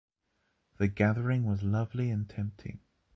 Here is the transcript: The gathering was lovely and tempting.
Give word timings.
The 0.77 0.87
gathering 0.87 1.43
was 1.45 1.61
lovely 1.61 2.09
and 2.09 2.27
tempting. 2.27 2.79